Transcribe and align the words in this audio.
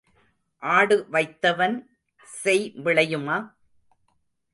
ஆடு 0.63 1.07
வைத்தவன் 1.09 1.75
செய் 2.23 2.71
விளையுமா? 2.75 3.37